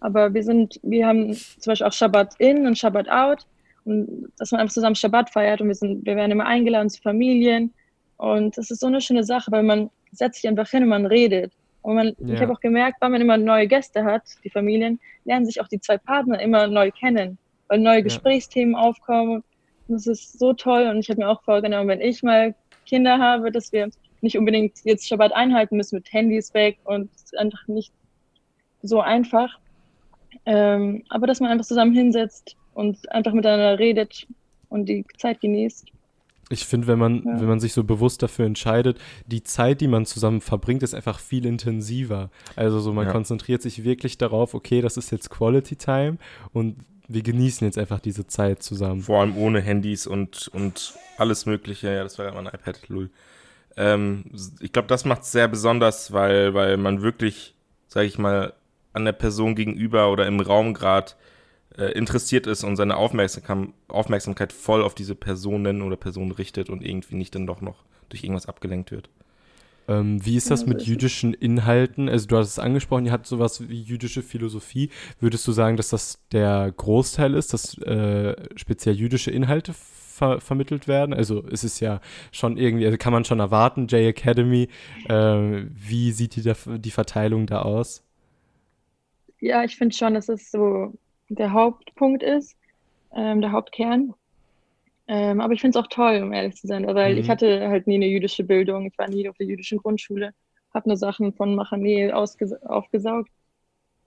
[0.00, 3.46] aber wir sind, wir haben zum Beispiel auch Shabbat in und Shabbat out
[3.84, 7.00] und dass man einfach zusammen Shabbat feiert und wir sind, wir werden immer eingeladen zu
[7.00, 7.72] Familien
[8.16, 11.06] und das ist so eine schöne Sache, weil man setzt sich einfach hin und man
[11.06, 11.52] redet.
[11.82, 12.34] Und man, ja.
[12.34, 15.68] ich habe auch gemerkt, weil man immer neue Gäste hat, die Familien, lernen sich auch
[15.68, 18.80] die zwei Partner immer neu kennen, weil neue Gesprächsthemen ja.
[18.80, 19.44] aufkommen.
[19.88, 20.86] Und das ist so toll.
[20.88, 22.54] Und ich habe mir auch vorgenommen, wenn ich mal
[22.86, 27.66] Kinder habe, dass wir nicht unbedingt jetzt Shabbat einhalten müssen mit Handys weg und einfach
[27.66, 27.92] nicht
[28.82, 29.58] so einfach.
[30.46, 34.26] Ähm, aber dass man einfach zusammen hinsetzt und einfach miteinander redet
[34.68, 35.88] und die Zeit genießt.
[36.50, 37.40] Ich finde, wenn man, ja.
[37.40, 41.18] wenn man sich so bewusst dafür entscheidet, die Zeit, die man zusammen verbringt, ist einfach
[41.18, 42.30] viel intensiver.
[42.56, 43.12] Also so, man ja.
[43.12, 46.18] konzentriert sich wirklich darauf, okay, das ist jetzt Quality Time
[46.52, 46.76] und
[47.12, 49.02] wir genießen jetzt einfach diese Zeit zusammen.
[49.02, 51.92] Vor allem ohne Handys und, und alles Mögliche.
[51.94, 53.10] Ja, das war ja mein iPad, Lul.
[53.76, 54.24] Ähm,
[54.60, 57.54] ich glaube, das macht es sehr besonders, weil, weil man wirklich,
[57.88, 58.52] sage ich mal,
[58.92, 61.12] an der Person gegenüber oder im Raum gerade
[61.78, 66.84] äh, interessiert ist und seine Aufmerksam Aufmerksamkeit voll auf diese Personen oder Person richtet und
[66.84, 69.08] irgendwie nicht dann doch noch durch irgendwas abgelenkt wird.
[69.88, 72.08] Ähm, wie ist das mit jüdischen Inhalten?
[72.08, 74.90] Also du hast es angesprochen, ihr habt sowas wie jüdische Philosophie.
[75.20, 80.86] Würdest du sagen, dass das der Großteil ist, dass äh, speziell jüdische Inhalte ver vermittelt
[80.88, 81.14] werden.
[81.14, 84.68] Also ist es ja schon irgendwie, also kann man schon erwarten, J Academy.
[85.08, 88.04] Äh, wie sieht die, die Verteilung da aus?
[89.40, 90.92] Ja, ich finde schon, dass es so
[91.28, 92.56] der Hauptpunkt ist,
[93.12, 94.14] ähm, der Hauptkern.
[95.12, 97.20] Ähm, aber ich finde es auch toll, um ehrlich zu sein, weil mhm.
[97.20, 98.86] ich hatte halt nie eine jüdische Bildung.
[98.86, 100.32] Ich war nie auf der jüdischen Grundschule,
[100.72, 103.30] habe nur Sachen von Machaneh aufgesaugt.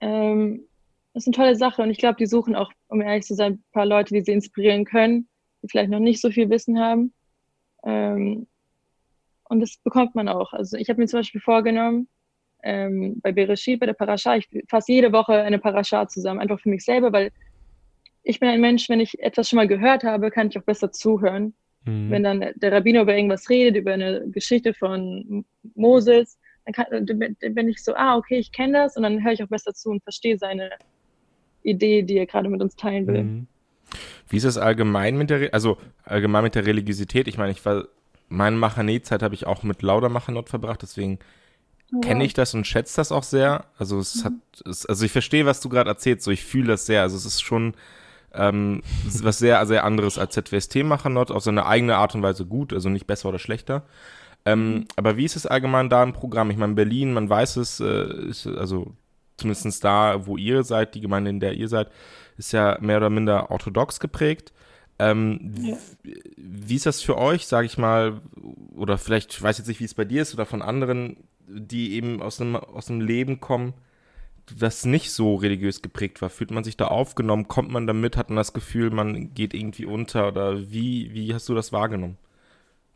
[0.00, 0.66] Ähm,
[1.14, 3.52] das ist eine tolle Sache und ich glaube, die suchen auch, um ehrlich zu sein,
[3.52, 5.28] ein paar Leute, die sie inspirieren können
[5.62, 7.12] die vielleicht noch nicht so viel Wissen haben.
[7.84, 8.46] Ähm,
[9.44, 10.52] und das bekommt man auch.
[10.52, 12.08] Also ich habe mir zum Beispiel vorgenommen,
[12.62, 16.68] ähm, bei Bereshit, bei der Parascha, ich fasse jede Woche eine Parascha zusammen, einfach für
[16.68, 17.30] mich selber, weil
[18.26, 20.90] ich bin ein Mensch, wenn ich etwas schon mal gehört habe, kann ich auch besser
[20.90, 21.54] zuhören.
[21.84, 22.10] Mhm.
[22.10, 25.44] Wenn dann der Rabbiner über irgendwas redet, über eine Geschichte von
[25.76, 29.32] Moses, dann, kann, dann bin ich so, ah, okay, ich kenne das und dann höre
[29.32, 30.70] ich auch besser zu und verstehe seine
[31.62, 33.22] Idee, die er gerade mit uns teilen will.
[33.22, 33.46] Mhm.
[34.28, 37.28] Wie ist es allgemein mit der, also allgemein mit der Religiosität?
[37.28, 37.84] Ich meine, ich war,
[38.28, 41.20] meine Machaneh-Zeit habe ich auch mit lauter Machanot verbracht, deswegen
[41.94, 42.26] Oh, kenne wow.
[42.26, 43.66] ich das und schätze das auch sehr.
[43.78, 44.32] Also es hat,
[44.68, 47.02] es, also ich verstehe, was du gerade erzählst, so ich fühle das sehr.
[47.02, 47.74] Also es ist schon
[48.36, 48.82] ähm,
[49.22, 52.72] was sehr, sehr anderes als ZWST machen dort, auf seine eigene Art und Weise gut,
[52.72, 53.84] also nicht besser oder schlechter.
[54.44, 56.50] Ähm, aber wie ist es allgemein da im Programm?
[56.50, 58.92] Ich meine, Berlin, man weiß es, äh, ist, also
[59.36, 61.90] zumindest da, wo ihr seid, die Gemeinde, in der ihr seid,
[62.38, 64.52] ist ja mehr oder minder orthodox geprägt.
[64.98, 65.76] Ähm, Ja.
[66.36, 68.20] Wie ist das für euch, sage ich mal,
[68.76, 71.16] oder vielleicht, ich weiß jetzt nicht, wie es bei dir ist, oder von anderen,
[71.48, 73.74] die eben aus einem, aus einem Leben kommen,
[74.58, 76.30] das nicht so religiös geprägt war?
[76.30, 77.48] Fühlt man sich da aufgenommen?
[77.48, 78.16] Kommt man damit?
[78.16, 80.28] Hat man das Gefühl, man geht irgendwie unter?
[80.28, 82.18] Oder wie, wie hast du das wahrgenommen?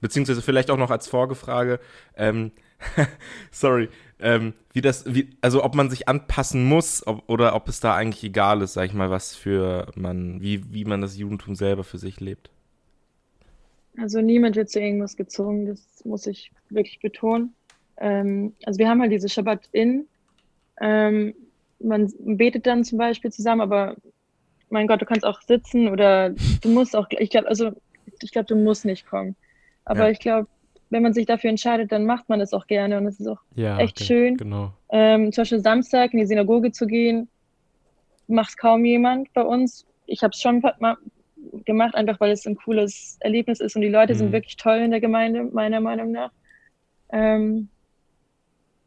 [0.00, 1.78] Beziehungsweise vielleicht auch noch als Folgefrage,
[2.16, 2.52] ähm,
[3.50, 7.80] sorry, ähm, wie das, wie, also ob man sich anpassen muss ob, oder ob es
[7.80, 11.54] da eigentlich egal ist, sag ich mal, was für man, wie, wie man das Judentum
[11.54, 12.50] selber für sich lebt.
[13.98, 17.54] Also niemand wird zu irgendwas gezwungen, das muss ich wirklich betonen.
[17.98, 20.06] Ähm, also wir haben halt diese Shabbat in.
[20.80, 21.34] Ähm,
[21.78, 23.96] man betet dann zum Beispiel zusammen, aber
[24.68, 27.72] mein Gott, du kannst auch sitzen oder du musst auch, ich glaube, also
[28.22, 29.36] ich glaube, du musst nicht kommen.
[29.84, 30.10] Aber Ja.
[30.10, 30.48] ich glaube,
[30.90, 33.40] wenn man sich dafür entscheidet, dann macht man es auch gerne und es ist auch
[33.54, 34.36] Ja, echt ge- schön.
[34.36, 34.72] Genau.
[34.90, 37.28] Ähm, zum Beispiel Samstag in die Synagoge zu gehen,
[38.26, 39.86] macht kaum jemand bei uns.
[40.06, 40.96] Ich habe es schon mal
[41.64, 44.32] gemacht, einfach weil es ein cooles Erlebnis ist und die Leute sind Mhm.
[44.32, 46.30] wirklich toll in der Gemeinde, meiner Meinung nach.
[47.12, 47.68] Ähm,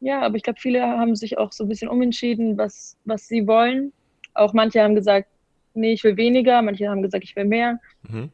[0.03, 3.47] ja, aber ich glaube, viele haben sich auch so ein bisschen umentschieden, was, was sie
[3.47, 3.93] wollen.
[4.33, 5.29] Auch manche haben gesagt,
[5.75, 7.79] nee, ich will weniger, manche haben gesagt, ich will mehr.
[8.09, 8.29] Mhm.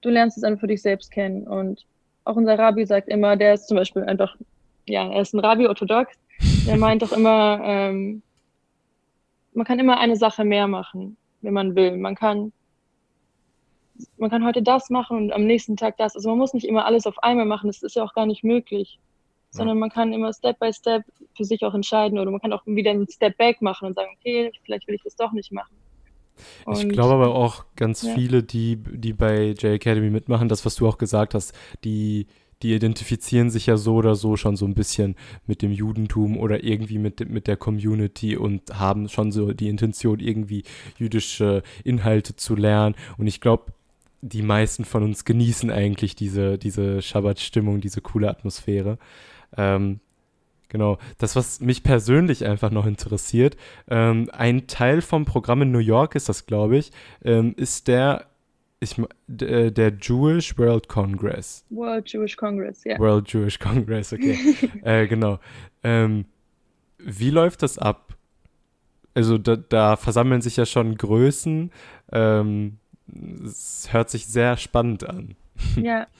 [0.00, 1.46] Du lernst es einfach für dich selbst kennen.
[1.46, 1.84] Und
[2.24, 4.36] auch unser Rabbi sagt immer, der ist zum Beispiel einfach,
[4.86, 6.14] ja, er ist ein Rabbi orthodox,
[6.66, 8.22] der meint doch immer, ähm,
[9.52, 11.98] man kann immer eine Sache mehr machen, wenn man will.
[11.98, 12.52] Man kann,
[14.16, 16.16] man kann heute das machen und am nächsten Tag das.
[16.16, 18.44] Also man muss nicht immer alles auf einmal machen, das ist ja auch gar nicht
[18.44, 18.98] möglich.
[19.56, 21.02] Sondern man kann immer Step by Step
[21.34, 24.08] für sich auch entscheiden oder man kann auch wieder einen Step back machen und sagen,
[24.18, 25.74] okay, vielleicht will ich das doch nicht machen.
[26.72, 28.14] Ich Und- glaube aber auch ganz Ja.
[28.14, 32.26] viele, die, die bei J Academy mitmachen, das, was du auch gesagt hast, die,
[32.62, 35.14] die identifizieren sich ja so oder so schon so ein bisschen
[35.46, 40.20] mit dem Judentum oder irgendwie mit, mit der Community und haben schon so die Intention,
[40.20, 40.64] irgendwie
[40.98, 42.94] jüdische Inhalte zu lernen.
[43.18, 43.72] Und ich glaube,
[44.22, 48.98] die meisten von uns genießen eigentlich diese, diese Schabbat-Stimmung, diese coole Atmosphäre.
[49.56, 50.00] Ähm,
[50.68, 53.56] Genau, das, was mich persönlich einfach noch interessiert,
[53.88, 56.90] ähm, ein Teil vom Programm in New York ist das, glaube ich,
[57.24, 58.26] ähm, ist der,
[58.80, 61.64] ich, äh, der Jewish World Congress.
[61.70, 62.98] World Jewish Congress, ja.
[62.98, 64.36] World Jewish Congress, okay.
[64.82, 65.38] äh, genau.
[65.84, 66.24] Ähm,
[66.98, 68.16] wie läuft das ab?
[69.14, 71.70] Also da, da versammeln sich ja schon Größen.
[72.12, 72.78] Ähm,
[73.44, 75.36] es hört sich sehr spannend an.
[75.80, 76.08] Ja,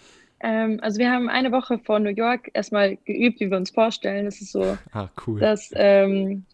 [0.47, 4.27] ähm, also wir haben eine Woche vor New York erstmal geübt, wie wir uns vorstellen.
[4.27, 5.41] Das ist so Ah, cool.
[5.41, 6.45] das ähm,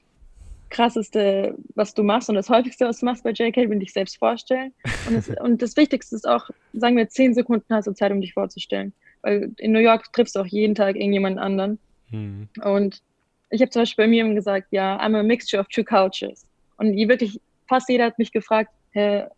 [0.70, 4.16] krasseste, was du machst und das häufigste, was du machst bei JK, will dich selbst
[4.16, 4.72] vorstellen.
[5.06, 8.22] Und das, und das Wichtigste ist auch, sagen wir, zehn Sekunden hast du Zeit, um
[8.22, 8.94] dich vorzustellen.
[9.20, 11.78] Weil in New York triffst du auch jeden Tag irgendjemanden anderen.
[12.08, 12.48] Hm.
[12.64, 13.02] Und
[13.50, 16.46] ich habe zum Beispiel bei mir gesagt, ja, I'm a mixture of two cultures.
[16.78, 18.70] Und wirklich, fast jeder hat mich gefragt,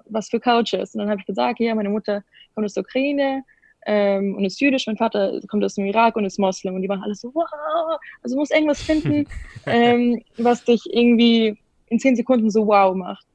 [0.07, 0.95] was für Cultures?
[0.95, 2.23] Und dann habe ich gesagt, ja, meine Mutter
[2.55, 3.45] kommt aus der Ukraine
[3.87, 6.75] ähm, und ist jüdisch, mein Vater kommt aus dem Irak und ist Moslem.
[6.75, 9.27] Und die waren alle so, wow, also du musst irgendwas finden,
[9.66, 13.27] ähm, was dich irgendwie in zehn Sekunden so wow macht.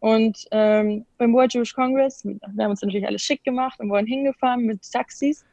[0.00, 4.06] Und ähm, beim World Jewish Congress, wir haben uns natürlich alles schick gemacht und wurden
[4.06, 5.44] hingefahren mit Taxis.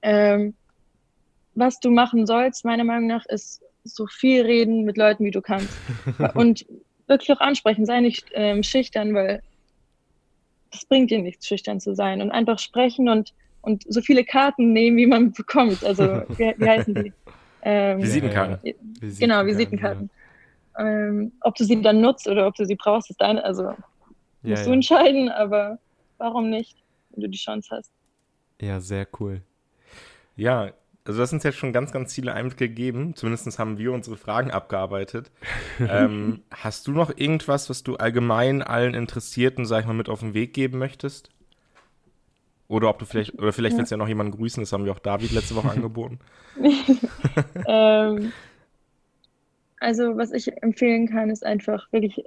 [0.00, 0.54] Ähm,
[1.54, 5.42] was du machen sollst, meiner Meinung nach, ist so viel reden mit Leuten, wie du
[5.42, 5.76] kannst.
[6.34, 6.64] Und
[7.06, 9.42] wirklich auch ansprechen, sei nicht ähm, schüchtern, weil
[10.72, 12.22] das bringt dir nichts, schüchtern zu sein.
[12.22, 13.32] Und einfach sprechen und,
[13.62, 15.84] und so viele Karten nehmen, wie man bekommt.
[15.84, 17.14] Also, wie, wie heißen die?
[17.64, 18.58] Ähm, Visitenkarten.
[19.20, 20.10] Genau, Visitenkarten.
[20.78, 23.76] Ähm, ob du sie dann nutzt oder ob du sie brauchst, ist deine, also
[24.42, 24.74] Ja, musst ja, du ja.
[24.74, 25.78] entscheiden, aber
[26.18, 26.78] warum nicht,
[27.10, 27.92] wenn du die Chance hast.
[28.60, 29.42] ja, sehr cool.
[30.36, 30.72] Ja,
[31.04, 33.14] also das uns jetzt schon ganz, ganz viele Einblicke gegeben.
[33.16, 35.32] Zumindest haben wir unsere Fragen abgearbeitet.
[35.80, 40.20] ähm, hast du noch irgendwas, was du allgemein allen Interessierten, sag ich mal, mit auf
[40.20, 41.30] den Weg geben möchtest?
[42.68, 43.78] Oder ob du vielleicht, oder vielleicht Ja.
[43.78, 46.20] willst du ja noch jemanden grüßen, das haben wir auch David letzte Woche angeboten.
[47.66, 48.32] ähm,
[49.80, 52.24] also, was ich empfehlen kann, ist einfach wirklich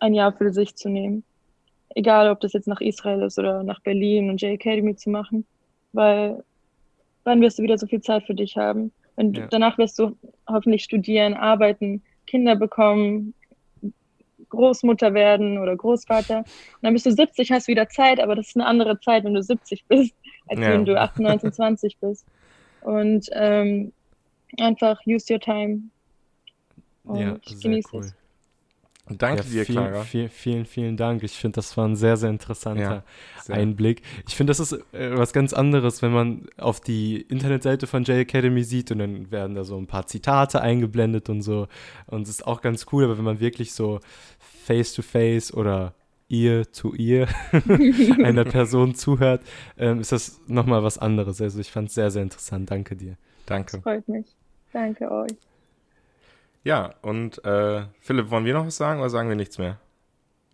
[0.00, 1.24] ein Jahr für sich zu nehmen.
[1.94, 5.46] Egal, ob das jetzt nach Israel ist oder nach Berlin und J Academy zu machen,
[5.92, 6.44] weil
[7.26, 8.92] dann wirst du wieder so viel Zeit für dich haben.
[9.16, 9.48] Du, Ja.
[9.48, 10.16] Danach wirst du
[10.48, 13.34] hoffentlich studieren, arbeiten, Kinder bekommen,
[14.48, 16.38] Großmutter werden oder Großvater.
[16.38, 16.46] Und
[16.82, 19.42] dann bist du 70, hast wieder Zeit, aber das ist eine andere Zeit, wenn du
[19.42, 20.14] 70 bist,
[20.46, 20.68] als Ja.
[20.70, 22.26] wenn du 18, 19, 20 bist.
[22.80, 23.92] Und ähm,
[24.58, 25.90] einfach use your time.
[27.04, 28.04] Und Ja, genieße cool.
[28.04, 28.14] es.
[29.08, 30.02] Danke Ja, dir, vielen, Clara.
[30.02, 31.22] Vielen, vielen, vielen Dank.
[31.22, 33.02] Ich finde, das war ein sehr, sehr interessanter Ja,
[33.42, 33.56] sehr.
[33.56, 34.02] Einblick.
[34.26, 38.16] Ich finde, das ist äh, was ganz anderes, wenn man auf die Internetseite von J
[38.16, 41.68] Academy sieht und dann werden da so ein paar Zitate eingeblendet und so.
[42.06, 44.00] Und es ist auch ganz cool, aber wenn man wirklich so
[44.38, 45.94] face to face oder
[46.28, 47.28] ear to ear
[48.24, 49.42] einer Person zuhört,
[49.78, 51.40] ähm, ist das nochmal was anderes.
[51.40, 52.70] Also ich fand es sehr, sehr interessant.
[52.70, 53.16] Danke dir.
[53.46, 53.80] Danke.
[53.80, 54.26] Freut mich.
[54.72, 55.36] Danke euch.
[56.66, 59.78] Ja, und äh, Philipp, wollen wir noch was sagen oder sagen wir nichts mehr?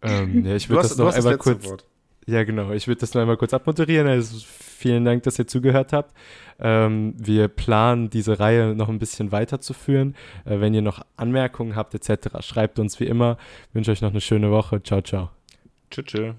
[0.02, 1.66] Ähm, ja, ich würde das noch das einmal kurz.
[1.66, 1.86] Wort.
[2.26, 2.70] Ja, genau.
[2.72, 4.06] Ich würde das noch einmal kurz abmoderieren.
[4.06, 6.14] Also vielen Dank, dass ihr zugehört habt.
[6.60, 10.14] Ähm, wir planen, diese Reihe noch ein bisschen weiterzuführen.
[10.44, 13.38] Äh, wenn ihr noch Anmerkungen habt etc., schreibt uns wie immer.
[13.70, 14.82] Ich wünsche euch noch eine schöne Woche.
[14.82, 15.30] Ciao, ciao.
[15.90, 16.04] Tschüss.
[16.04, 16.34] tschüss.